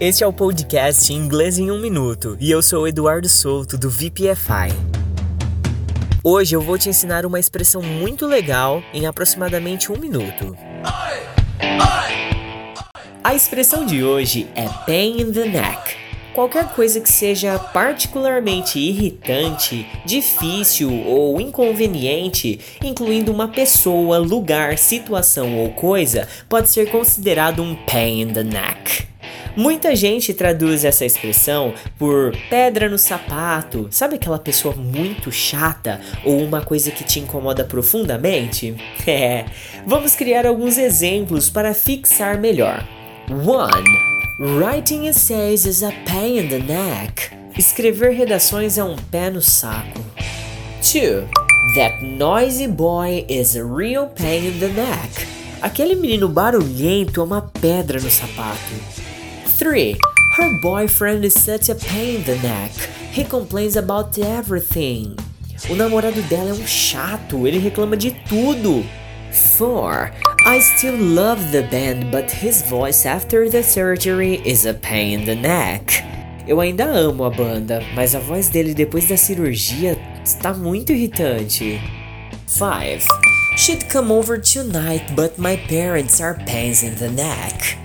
[0.00, 4.70] Este é o podcast Inglês em um Minuto e eu sou Eduardo Souto do VPFI.
[6.22, 10.56] Hoje eu vou te ensinar uma expressão muito legal em aproximadamente um minuto.
[13.24, 15.96] A expressão de hoje é pain in the neck.
[16.32, 25.70] Qualquer coisa que seja particularmente irritante, difícil ou inconveniente, incluindo uma pessoa, lugar, situação ou
[25.70, 29.08] coisa, pode ser considerado um pain in the neck.
[29.58, 36.44] Muita gente traduz essa expressão por pedra no sapato, sabe aquela pessoa muito chata ou
[36.44, 38.76] uma coisa que te incomoda profundamente?
[39.08, 39.46] É,
[39.86, 42.86] vamos criar alguns exemplos para fixar melhor.
[43.30, 44.58] 1.
[44.58, 47.30] Writing essays is a pain in the neck.
[47.58, 50.04] Escrever redações é um pé no saco.
[50.82, 51.24] 2.
[51.74, 55.26] That noisy boy is a real pain in the neck.
[55.62, 59.07] Aquele menino barulhento é uma pedra no sapato.
[59.58, 59.96] 3.
[60.36, 62.70] Her boyfriend is such a pain in the neck.
[63.10, 65.16] He complains about everything.
[65.68, 68.86] O namorado dela é um chato, ele reclama de tudo.
[69.58, 70.12] 4.
[70.46, 75.26] I still love the band, but his voice after the surgery is a pain in
[75.26, 76.04] the neck.
[76.46, 81.80] Eu ainda amo a banda, mas a voz dele depois da cirurgia está muito irritante.
[82.46, 83.08] 5.
[83.56, 87.76] She'd come over tonight, but my parents are pains in the neck.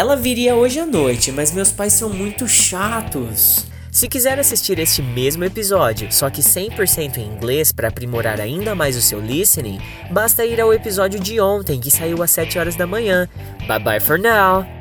[0.00, 3.66] Ela viria hoje à noite, mas meus pais são muito chatos.
[3.92, 8.96] Se quiser assistir este mesmo episódio, só que 100% em inglês para aprimorar ainda mais
[8.96, 9.78] o seu listening,
[10.10, 13.28] basta ir ao episódio de ontem que saiu às 7 horas da manhã.
[13.68, 14.79] Bye bye for now!